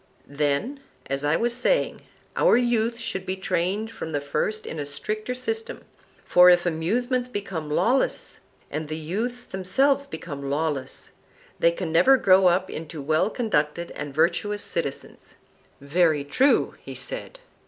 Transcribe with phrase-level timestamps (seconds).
[0.25, 2.01] Then, as I was saying,
[2.35, 5.83] our youth should be trained from the first in a stricter system,
[6.25, 8.39] for if amusements become lawless,
[8.71, 11.11] and the youths themselves become lawless,
[11.59, 15.35] they can never grow up into well conducted and virtuous citizens.
[15.79, 17.37] Very true, he said.